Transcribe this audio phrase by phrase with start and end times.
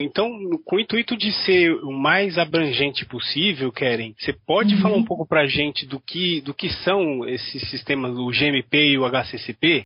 [0.00, 0.30] Então,
[0.64, 4.80] com o intuito de ser o mais abrangente possível, Keren, você pode uhum.
[4.80, 8.90] falar um pouco para a gente do que, do que são esses sistemas, o GMP
[8.90, 9.84] e o HCCP?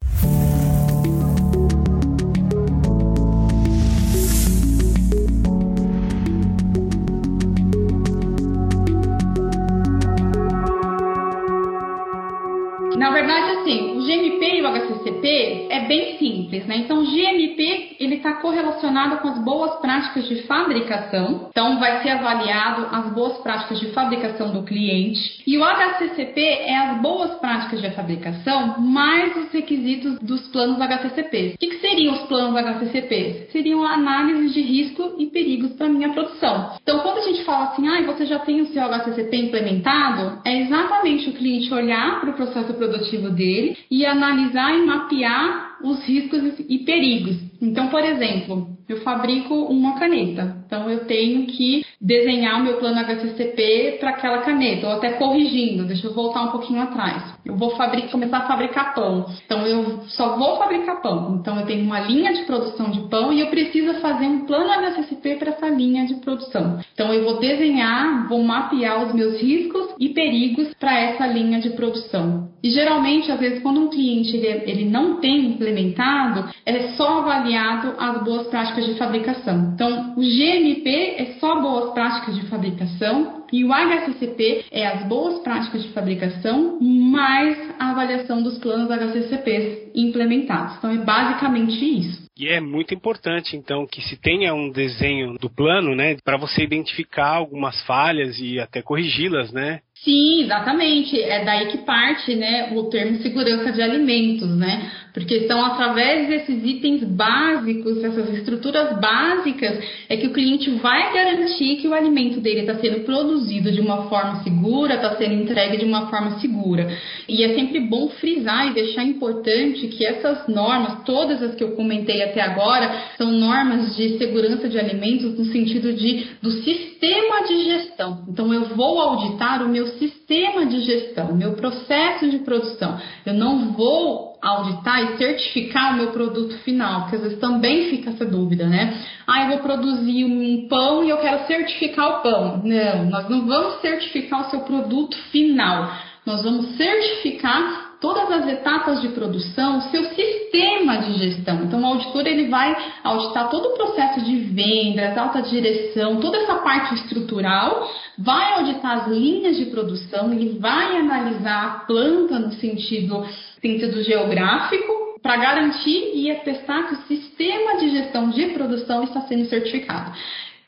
[16.70, 16.77] Né?
[16.77, 21.48] Então, GMP ele está correlacionado com as boas práticas de fabricação.
[21.50, 25.42] Então, vai ser avaliado as boas práticas de fabricação do cliente.
[25.45, 31.54] E o HCCP é as boas práticas de fabricação mais os requisitos dos planos HCCP.
[31.54, 33.48] O que, que seriam os planos HCCP?
[33.50, 36.76] Seriam a análise de risco e perigos para minha produção.
[36.80, 40.62] Então, quando a gente fala assim, ah, você já tem o seu HCCP implementado, é
[40.62, 46.58] exatamente o cliente olhar para o processo produtivo dele e analisar e mapear os riscos
[46.68, 47.49] e perigos.
[47.60, 50.56] Então, por exemplo, eu fabrico uma caneta.
[50.66, 55.84] Então eu tenho que desenhar o meu plano HCCP para aquela caneta, ou até corrigindo,
[55.84, 57.34] deixa eu voltar um pouquinho atrás.
[57.45, 59.26] Eu vou fabricar, começar a fabricar pão.
[59.45, 61.38] Então eu só vou fabricar pão.
[61.40, 64.71] Então eu tenho uma linha de produção de pão e eu preciso fazer um plano
[64.71, 66.81] HCCP para essa linha de produção.
[66.93, 71.71] Então eu vou desenhar, vou mapear os meus riscos e perigos para essa linha de
[71.71, 72.49] produção.
[72.62, 77.95] E geralmente, às vezes, quando um cliente ele, ele não tem implementado, é só avaliado
[77.98, 79.73] as boas práticas de fabricação.
[79.75, 85.43] Então, o GMP é só boas práticas de fabricação e o HCCP é as boas
[85.43, 90.77] práticas de fabricação mais a avaliação dos planos HCCPs implementados.
[90.78, 92.31] Então é basicamente isso.
[92.39, 96.62] E é muito importante, então, que se tenha um desenho do plano, né, para você
[96.62, 99.81] identificar algumas falhas e até corrigi-las, né?
[100.03, 101.21] Sim, exatamente.
[101.21, 104.91] É daí que parte, né, o termo segurança de alimentos, né?
[105.12, 111.77] Porque são através desses itens básicos, essas estruturas básicas, é que o cliente vai garantir
[111.77, 115.84] que o alimento dele está sendo produzido de uma forma segura, está sendo entregue de
[115.84, 116.88] uma forma segura.
[117.28, 121.72] E é sempre bom frisar e deixar importante que essas normas, todas as que eu
[121.72, 127.65] comentei até agora, são normas de segurança de alimentos no sentido de do sistema de
[127.65, 128.25] gestão.
[128.28, 132.99] Então eu vou auditar o meu sistema de gestão, o meu processo de produção.
[133.26, 138.11] Eu não vou auditar e certificar o meu produto final, porque às vezes também fica
[138.11, 139.03] essa dúvida, né?
[139.27, 142.62] Ah, eu vou produzir um pão e eu quero certificar o pão.
[142.65, 145.91] Não, nós não vamos certificar o seu produto final.
[146.27, 151.65] Nós vamos certificar todas as etapas de produção, o seu sistema de gestão.
[151.65, 152.75] Então, o auditor ele vai
[153.05, 159.09] auditar todo o processo de vendas, alta direção, toda essa parte estrutural, vai auditar as
[159.09, 163.25] linhas de produção, ele vai analisar a planta no sentido
[163.60, 169.44] sentido geográfico para garantir e atestar que o sistema de gestão de produção está sendo
[169.47, 170.12] certificado.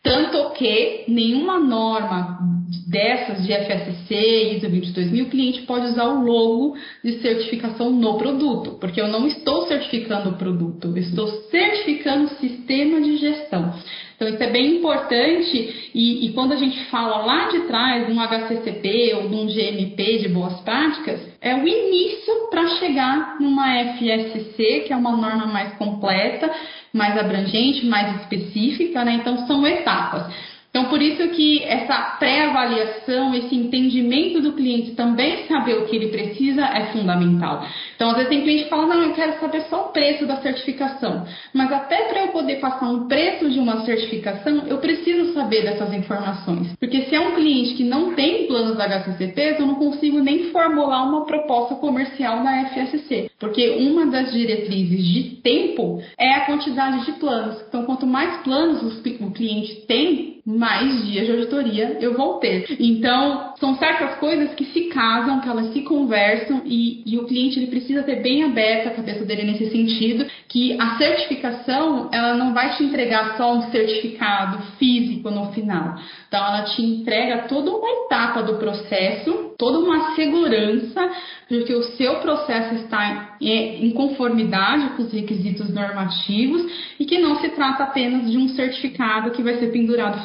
[0.03, 2.52] Tanto que nenhuma norma
[2.87, 8.79] dessas de FSC ISO 22000, o cliente pode usar o logo de certificação no produto,
[8.81, 13.75] porque eu não estou certificando o produto, eu estou certificando o sistema de gestão.
[14.17, 18.13] Então, isso é bem importante e, e, quando a gente fala lá de trás de
[18.13, 23.67] um HCCP ou de um GMP de boas práticas, é o início para chegar numa
[23.97, 26.49] FSC, que é uma norma mais completa,
[26.93, 29.15] mais abrangente, mais específica, né?
[29.15, 30.33] Então, são etapas.
[30.73, 36.09] Então, por isso que essa pré-avaliação, esse entendimento do cliente também saber o que ele
[36.09, 37.67] precisa é fundamental.
[37.95, 40.39] Então, às vezes tem cliente que fala, não, eu quero saber só o preço da
[40.39, 41.27] certificação.
[41.53, 45.93] Mas até para eu poder passar um preço de uma certificação, eu preciso saber dessas
[45.93, 46.75] informações.
[46.81, 51.07] Porque se é um cliente que não tem planos HCCP, eu não consigo nem formular
[51.07, 53.31] uma proposta comercial na FSC.
[53.39, 57.63] Porque uma das diretrizes de tempo é a quantidade de planos.
[57.69, 62.77] Então, quanto mais planos o cliente tem, mais dias de auditoria eu vou ter.
[62.81, 67.61] Então, são certas coisas que se casam, que elas se conversam e, e o cliente
[67.61, 72.53] ele precisa ter bem aberta a cabeça dele nesse sentido, que a certificação ela não
[72.53, 75.95] vai te entregar só um certificado físico no final.
[76.27, 81.09] Então, ela te entrega toda uma etapa do processo, toda uma segurança
[81.53, 86.65] porque o seu processo está em conformidade com os requisitos normativos
[86.99, 90.23] e que não se trata apenas de um certificado que vai ser pendurado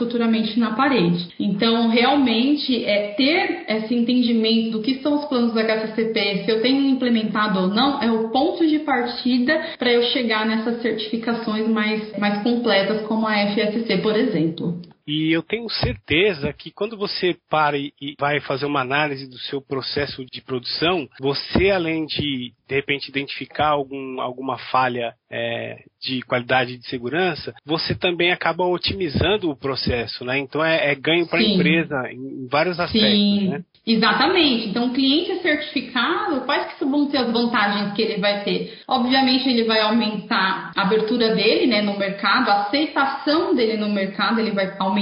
[0.59, 1.27] na parede.
[1.39, 6.61] Então, realmente, é ter esse entendimento do que são os planos da HCCP, se eu
[6.61, 12.17] tenho implementado ou não, é o ponto de partida para eu chegar nessas certificações mais,
[12.17, 14.79] mais completas, como a FSC, por exemplo.
[15.07, 19.61] E eu tenho certeza que quando você para e vai fazer uma análise do seu
[19.61, 26.77] processo de produção, você além de de repente identificar algum, alguma falha é, de qualidade
[26.77, 30.37] de segurança, você também acaba otimizando o processo, né?
[30.37, 33.47] Então é, é ganho para a empresa em, em, vários aspectos, Sim.
[33.49, 33.63] né?
[33.85, 34.67] Exatamente.
[34.67, 38.79] Então, o cliente é certificado, quais que vão ser as vantagens que ele vai ter?
[38.85, 44.41] Obviamente, ele vai aumentar a abertura dele né, no mercado, a aceitação dele no mercado,
[44.41, 44.96] ele vai aumentar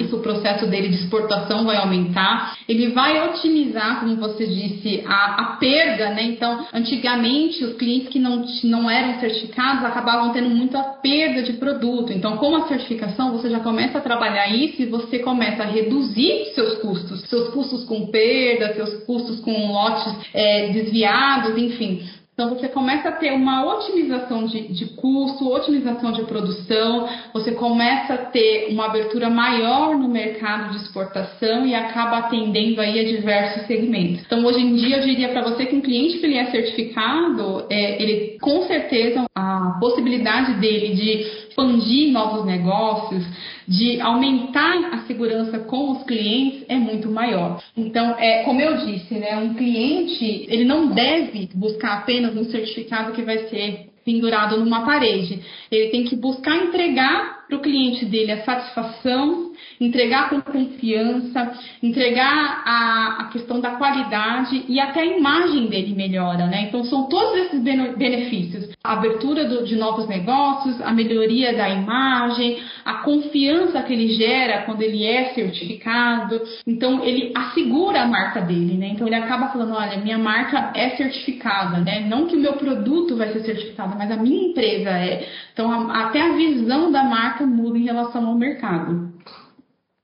[0.00, 5.34] isso, o processo dele de exportação vai aumentar, ele vai otimizar, como você disse, a,
[5.40, 6.22] a perda, né?
[6.22, 12.12] Então, antigamente, os clientes que não, não eram certificados acabavam tendo muita perda de produto.
[12.12, 16.52] Então, com a certificação, você já começa a trabalhar isso e você começa a reduzir
[16.54, 22.02] seus custos, seus custos com perda, seus custos com lotes é, desviados, enfim.
[22.40, 28.14] Então você começa a ter uma otimização de, de custo, otimização de produção, você começa
[28.14, 33.66] a ter uma abertura maior no mercado de exportação e acaba atendendo aí a diversos
[33.66, 34.24] segmentos.
[34.24, 37.66] Então hoje em dia eu diria para você que um cliente que ele é certificado,
[37.68, 43.24] é, ele com certeza a possibilidade dele de expandir novos negócios,
[43.68, 47.62] de aumentar a segurança com os clientes é muito maior.
[47.76, 53.12] Então, é, como eu disse, né, um cliente ele não deve buscar apenas um certificado
[53.12, 55.40] que vai ser pendurado numa parede.
[55.70, 59.49] Ele tem que buscar entregar para o cliente dele a satisfação,
[59.80, 61.52] entregar com confiança,
[61.82, 66.66] entregar a, a, questão da qualidade e até a imagem dele melhora, né?
[66.68, 72.58] Então são todos esses benefícios: a abertura do, de novos negócios, a melhoria da imagem,
[72.84, 76.40] a confiança que ele gera quando ele é certificado.
[76.66, 78.88] Então ele assegura a marca dele, né?
[78.88, 82.06] Então ele acaba falando, olha, minha marca é certificada, né?
[82.08, 85.26] Não que o meu produto vai ser certificado, mas a minha empresa é.
[85.52, 89.19] Então a, até a visão da marca muda em relação ao mercado.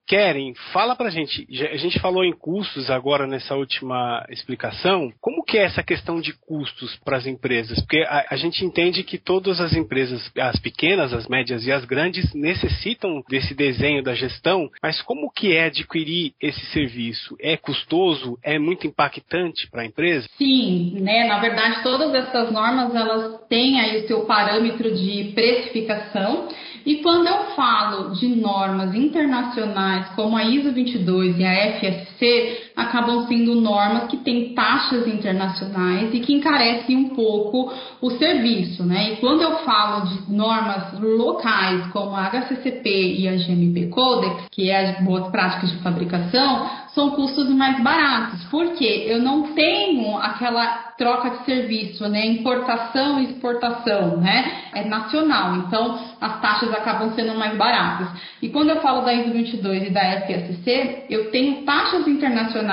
[0.06, 1.47] Keren, fala pra gente.
[1.73, 5.12] A gente falou em custos agora nessa última explicação.
[5.20, 7.81] Como que é essa questão de custos para as empresas?
[7.81, 11.85] Porque a, a, gente entende que todas as empresas, as pequenas, as médias e as
[11.85, 17.37] grandes, necessitam desse desenho da gestão, mas como que é adquirir esse serviço?
[17.41, 18.38] É custoso?
[18.44, 20.29] É muito impactante para a empresa?
[20.38, 21.25] Sim, né?
[21.26, 26.49] Na verdade, todas essas normas elas têm aí o seu parâmetro de precificação
[26.86, 33.26] e quando eu falo de normas internacionais como a ISO 22 e a FSC, acabam
[33.26, 39.14] sendo normas que têm taxas internacionais e que encarecem um pouco o serviço, né?
[39.14, 44.69] E quando eu falo de normas locais como a HCCP e a GMP Codex, que
[44.69, 50.87] é as boas práticas de fabricação, são custos mais baratos, porque eu não tenho aquela
[50.96, 52.26] troca de serviço, né?
[52.26, 54.62] Importação e exportação, né?
[54.72, 58.08] É nacional, então as taxas acabam sendo mais baratas.
[58.40, 62.65] E quando eu falo da ISO 22 e da FSC, eu tenho taxas internacionais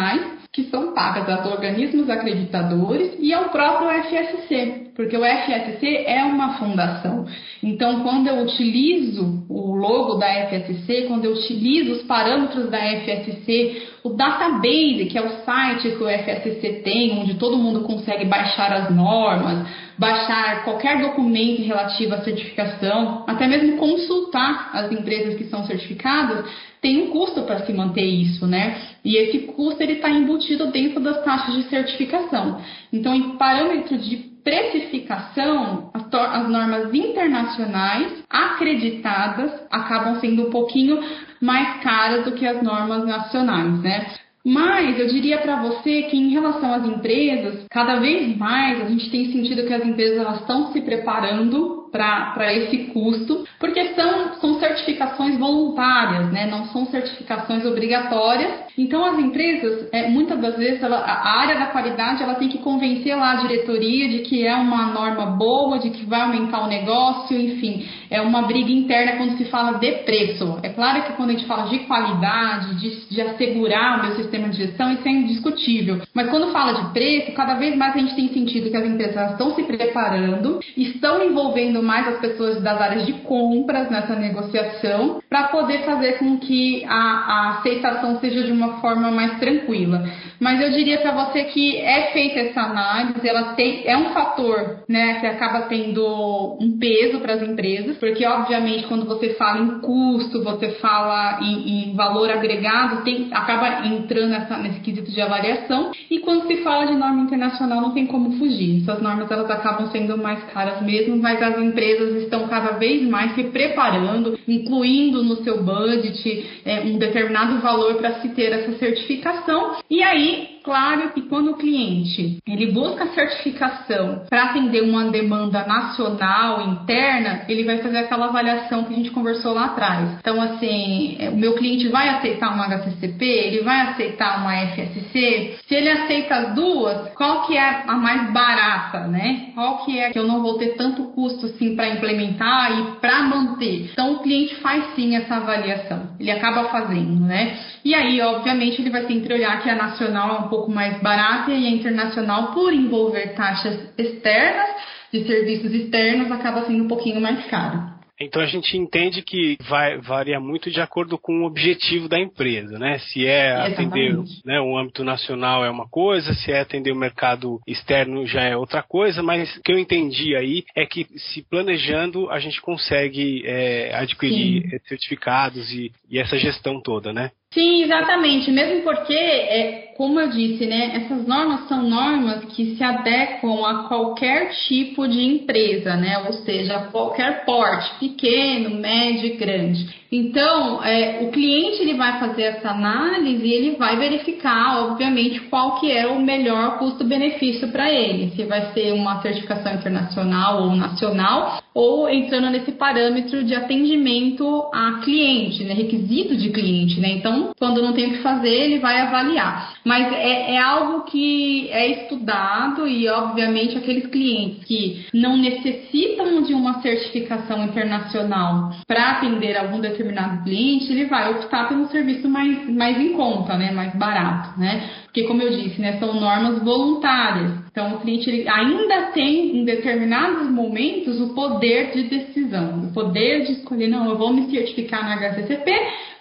[0.54, 6.60] que são pagas aos organismos acreditadores e ao próprio FSC, porque o FSC é uma
[6.60, 7.26] fundação.
[7.64, 13.88] Então, quando eu utilizo o logo da FSC, quando eu utilizo os parâmetros da FSC,
[14.04, 18.72] o database, que é o site que o FSC tem, onde todo mundo consegue baixar
[18.74, 19.68] as normas,
[19.98, 26.46] baixar qualquer documento relativo à certificação, até mesmo consultar as empresas que são certificadas,
[26.82, 28.78] tem um custo para se manter isso, né?
[29.06, 32.60] E esse custo ele está embutido dentro das taxas de certificação.
[32.92, 41.02] Então, em parâmetros de precificação, as, as normas internacionais acreditadas acabam sendo um pouquinho
[41.42, 44.08] mais caras do que as normas nacionais, né?
[44.46, 49.10] Mas eu diria para você que em relação às empresas, cada vez mais a gente
[49.10, 54.60] tem sentido que as empresas elas estão se preparando para esse custo, porque são, são
[54.60, 56.48] certificações voluntárias, né?
[56.48, 58.64] não são certificações obrigatórias.
[58.76, 62.58] Então, as empresas, é, muitas das vezes, ela, a área da qualidade ela tem que
[62.58, 66.68] convencer lá a diretoria de que é uma norma boa, de que vai aumentar o
[66.68, 70.58] negócio, enfim, é uma briga interna quando se fala de preço.
[70.64, 74.50] É claro que quando a gente fala de qualidade, de, de assegurar o meu sistema
[74.50, 76.02] de gestão, isso é indiscutível.
[76.12, 79.32] Mas quando fala de preço, cada vez mais a gente tem sentido que as empresas
[79.32, 85.48] estão se preparando, estão envolvendo mais as pessoas das áreas de compras nessa negociação para
[85.50, 90.04] poder fazer com que a, a, aceitação seja de uma forma mais tranquila.
[90.40, 94.84] Mas eu diria para você que é feita essa análise, ela tem, é um fator
[94.88, 99.80] né, que acaba tendo um peso para as empresas, porque obviamente quando você fala em
[99.80, 105.92] custo, você fala em, em valor agregado, tem, acaba entrando nessa, nesse quesito de avaliação,
[106.10, 108.82] e quando se fala de norma internacional não tem como fugir.
[108.82, 113.34] Essas normas elas acabam sendo mais caras mesmo, mas as empresas estão cada vez mais
[113.34, 119.78] se preparando, incluindo no seu budget é, um determinado valor para se ter essa certificação.
[119.90, 126.62] E aí, claro que quando o cliente ele busca certificação para atender uma demanda nacional
[126.62, 130.18] interna, ele vai fazer aquela avaliação que a gente conversou lá atrás.
[130.20, 135.58] Então, assim, é, o meu cliente vai aceitar uma HCCP, ele vai aceitar uma FSC.
[135.68, 139.52] Se ele aceita as duas, qual que é a mais barata, né?
[139.54, 143.24] Qual que é que eu não vou ter tanto custo assim para implementar e para
[143.24, 143.90] manter?
[143.92, 146.10] Então, o cliente faz sim essa avaliação.
[146.20, 147.58] Ele acaba fazendo, né?
[147.84, 151.52] E aí, obviamente, ele vai sempre olhar que a nacional é um pouco mais barata
[151.52, 154.70] e a internacional, por envolver taxas externas
[155.12, 157.92] de serviços externos, acaba sendo um pouquinho mais caro.
[158.22, 162.78] Então a gente entende que vai varia muito de acordo com o objetivo da empresa,
[162.78, 163.00] né?
[163.00, 167.60] Se é atender né, o âmbito nacional é uma coisa, se é atender o mercado
[167.68, 172.30] externo já é outra coisa, mas o que eu entendi aí é que se planejando
[172.30, 174.80] a gente consegue é, adquirir Sim.
[174.88, 177.32] certificados e, e essa gestão toda, né?
[177.54, 178.52] Sim, exatamente.
[178.52, 183.88] Mesmo porque, é, como eu disse, né, essas normas são normas que se adequam a
[183.88, 186.18] qualquer tipo de empresa, né?
[186.26, 190.04] Ou seja, qualquer porte, pequeno, médio e grande.
[190.12, 195.80] Então, é, o cliente ele vai fazer essa análise e ele vai verificar, obviamente, qual
[195.80, 198.32] que é o melhor custo-benefício para ele.
[198.36, 205.00] Se vai ser uma certificação internacional ou nacional, ou entrando nesse parâmetro de atendimento a
[205.04, 207.00] cliente, né, requisito de cliente.
[207.00, 207.14] Né?
[207.14, 209.73] Então, quando não tem o que fazer, ele vai avaliar.
[209.84, 216.54] Mas é, é algo que é estudado e, obviamente, aqueles clientes que não necessitam de
[216.54, 222.98] uma certificação internacional para atender algum determinado cliente, ele vai optar pelo serviço mais, mais
[223.00, 223.72] em conta, né?
[223.72, 224.90] Mais barato, né?
[225.04, 227.52] Porque, como eu disse, né, são normas voluntárias.
[227.72, 233.54] Então, o cliente ainda tem, em determinados momentos, o poder de decisão, o poder de
[233.54, 235.72] escolher, não, eu vou me certificar na HCCP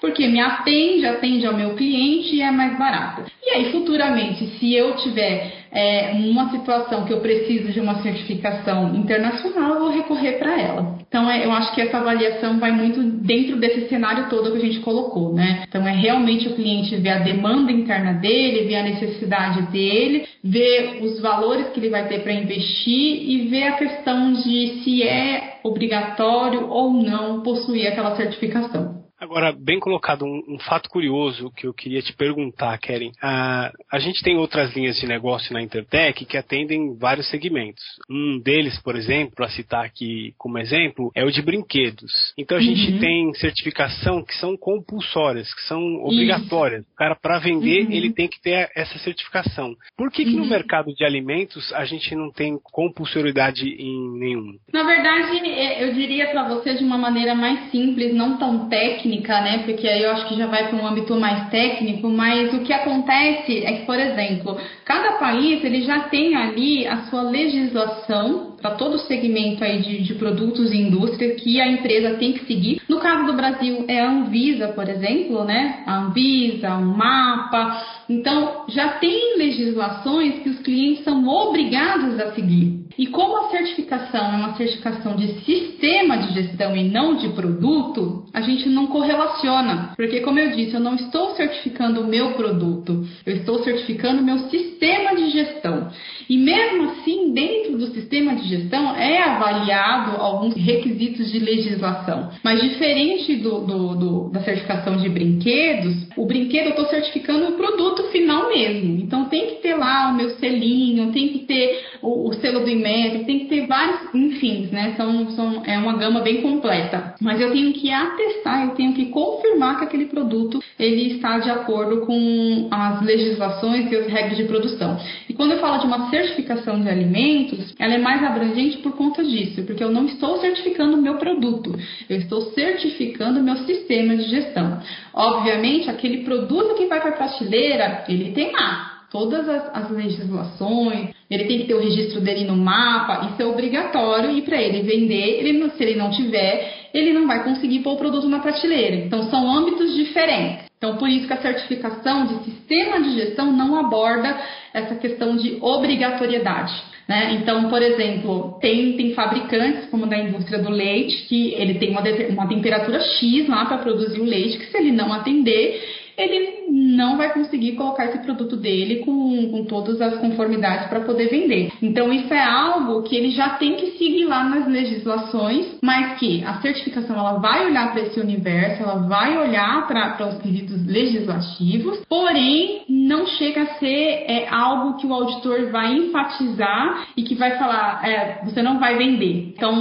[0.02, 3.22] porque me atende, atende ao meu cliente e é mais barato.
[3.40, 8.94] E aí, futuramente, se eu tiver é, uma situação que eu preciso de uma certificação
[8.94, 10.98] internacional, eu vou recorrer para ela.
[11.08, 14.60] Então, é, eu acho que essa avaliação vai muito dentro desse cenário todo que a
[14.60, 15.64] gente colocou, né?
[15.68, 20.98] Então, é realmente o cliente ver a demanda interna dele, ver a necessidade dele, ver
[21.02, 25.58] os valores que ele vai ter para investir e ver a questão de se é
[25.64, 29.01] obrigatório ou não possuir aquela certificação.
[29.22, 33.12] Agora, bem colocado, um, um, fato curioso que eu queria te perguntar, Keren.
[33.22, 37.84] A, a gente tem outras linhas de negócio na Intertech que atendem vários segmentos.
[38.10, 42.34] Um deles, por exemplo, para citar aqui como exemplo, é o de brinquedos.
[42.36, 42.66] Então a uhum.
[42.66, 46.80] gente tem certificação que são compulsórias, que são obrigatórias.
[46.80, 46.90] Isso.
[46.92, 47.92] O cara, para vender, uhum.
[47.92, 49.76] ele tem que ter essa certificação.
[49.96, 50.40] Por que, que uhum.
[50.40, 54.58] no mercado de alimentos a gente não tem compulsoriedade em nenhum?
[54.72, 59.11] Na verdade, é, eu diria para você de uma maneira mais simples, não tão técnica
[59.12, 59.62] técnica, né?
[59.64, 62.72] Porque aí eu acho que já vai para um âmbito mais técnico, mas o que
[62.72, 68.76] acontece é que, por exemplo, cada país ele já tem ali a sua legislação para
[68.76, 72.80] todo o segmento aí de, de, produtos e indústria que a empresa tem que seguir.
[72.88, 75.82] No caso do Brasil é a Anvisa, por exemplo, né?
[75.84, 77.82] A Anvisa, o MAPA.
[78.08, 82.82] Então já tem legislações que os clientes são obrigados a seguir.
[82.98, 88.24] E como a certificação é uma certificação de sistema de gestão e não de produto,
[88.32, 89.92] a gente não correlaciona.
[89.96, 94.24] Porque, como eu disse, eu não estou certificando o meu produto, eu estou certificando o
[94.24, 95.90] meu sistema de gestão.
[96.28, 102.30] E mesmo assim, dentro do sistema de gestão, é avaliado alguns requisitos de legislação.
[102.42, 107.52] Mas diferente do, do, do da certificação de brinquedos, o brinquedo eu estou certificando o
[107.52, 109.00] produto final mesmo.
[109.00, 112.70] Então tem que ter lá o meu selinho, tem que ter o, o selo do
[112.70, 114.94] IMEP, tem que ter vários, enfim, né?
[114.96, 117.14] São, são, é uma gama bem completa.
[117.20, 121.50] Mas eu tenho que atestar, eu tenho que confirmar que aquele produto ele está de
[121.50, 124.98] acordo com as legislações e as regras de produção.
[125.42, 129.64] Quando eu falo de uma certificação de alimentos, ela é mais abrangente por conta disso,
[129.64, 131.76] porque eu não estou certificando o meu produto,
[132.08, 134.80] eu estou certificando o meu sistema de gestão.
[135.12, 141.10] Obviamente, aquele produto que vai para a prateleira, ele tem lá todas as, as, legislações,
[141.30, 144.82] ele tem que ter o registro dele no mapa, isso é obrigatório e para ele
[144.82, 148.96] vender, ele, se ele não tiver, ele não vai conseguir pôr o produto na prateleira.
[148.96, 150.64] Então são âmbitos diferentes.
[150.78, 154.34] Então por isso que a certificação de sistema de gestão não aborda
[154.72, 156.72] essa questão de obrigatoriedade.
[157.06, 157.34] Né?
[157.34, 162.00] Então, por exemplo, tem, tem fabricantes, como da indústria do leite, que ele tem uma,
[162.30, 165.82] uma temperatura X lá para produzir o leite, que se ele não atender,
[166.16, 171.28] ele não vai conseguir colocar esse produto dele com, com todas as conformidades para poder
[171.28, 171.70] vender.
[171.82, 176.42] Então, isso é algo que ele já tem que seguir lá nas legislações, mas que
[176.42, 182.00] a certificação ela vai olhar para esse universo, ela vai olhar para os quesitos legislativos,
[182.08, 187.58] porém, não chega a ser é, algo que o auditor vai enfatizar e que vai
[187.58, 189.52] falar, é, você não vai vender.
[189.54, 189.74] Então,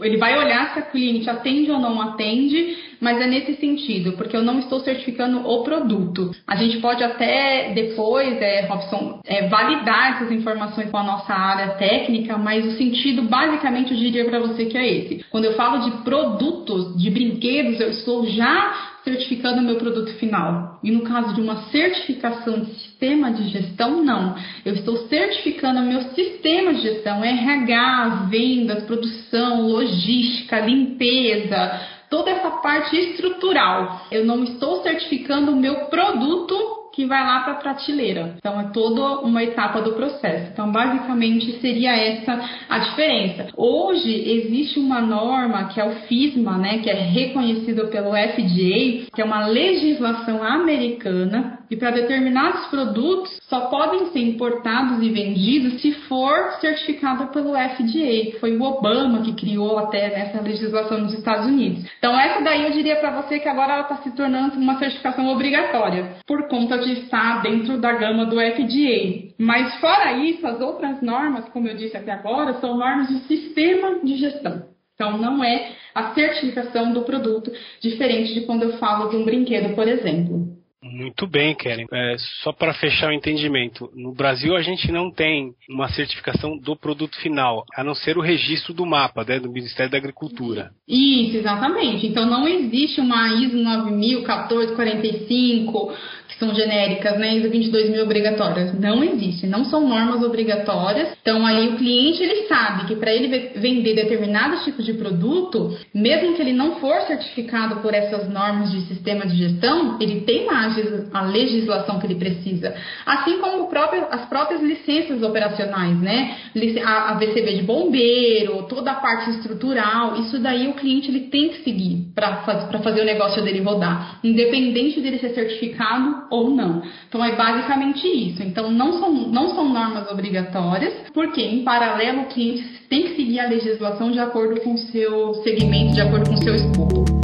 [0.00, 4.36] ele vai olhar se a cliente atende ou não atende mas é nesse sentido, porque
[4.36, 6.30] eu não estou certificando o produto.
[6.46, 11.74] A gente pode até depois, é, Robson, é, validar essas informações com a nossa área
[11.74, 15.24] técnica, mas o sentido basicamente eu diria para você que é esse.
[15.30, 20.78] Quando eu falo de produtos, de brinquedos, eu estou já certificando o meu produto final.
[20.82, 24.36] E no caso de uma certificação de sistema de gestão, não.
[24.64, 31.80] Eu estou certificando o meu sistema de gestão, RH, vendas, produção, logística, limpeza,
[32.10, 34.02] toda essa parte estrutural.
[34.10, 38.34] Eu não estou certificando o meu produto que vai lá para a prateleira.
[38.36, 40.50] Então, é toda uma etapa do processo.
[40.52, 43.46] Então, basicamente, seria essa a diferença.
[43.56, 49.22] Hoje, existe uma norma que é o FISMA, né, que é reconhecido pelo FDA, que
[49.22, 55.92] é uma legislação americana e para determinados produtos só podem ser importados e vendidos se
[56.08, 61.46] for certificado pelo FDA, que foi o Obama que criou até nessa legislação nos Estados
[61.46, 61.84] Unidos.
[61.98, 65.28] Então essa daí eu diria para você que agora ela está se tornando uma certificação
[65.28, 69.30] obrigatória por conta de estar dentro da gama do FDA.
[69.38, 74.00] Mas fora isso, as outras normas, como eu disse até agora, são normas de sistema
[74.02, 74.70] de gestão.
[74.94, 77.50] Então, não é a certificação do produto,
[77.80, 80.49] diferente de quando eu falo de um brinquedo, por exemplo.
[80.82, 81.84] Muito bem, Keren.
[81.92, 86.74] É, só para fechar o entendimento, no Brasil a gente não tem uma certificação do
[86.74, 90.70] produto final, a não ser o registro do mapa, né, do Ministério da Agricultura.
[90.88, 92.06] Isso, exatamente.
[92.06, 95.92] Então não existe uma ISO 901445
[96.40, 98.72] são genéricas, né, ISO 22 mil obrigatórias.
[98.80, 101.10] Não existe, não são normas obrigatórias.
[101.20, 106.34] Então aí o cliente ele sabe que para ele vender determinados tipos de produto, mesmo
[106.34, 110.69] que ele não for certificado por essas normas de sistema de gestão, ele tem lá
[111.12, 112.74] a legislação que ele precisa.
[113.06, 116.36] Assim como próprio, as próprias licenças operacionais, né?
[116.84, 121.50] A, a VCB de bombeiro, toda a parte estrutural, isso daí o cliente ele tem
[121.50, 122.42] que seguir para
[122.82, 126.82] fazer o negócio dele rodar, independente dele ser certificado ou não.
[127.08, 128.42] Então é basicamente isso.
[128.42, 133.40] Então não são, não são normas obrigatórias, porque em paralelo o cliente tem que seguir
[133.40, 137.19] a legislação de acordo com o seu segmento, de acordo com o seu escopo.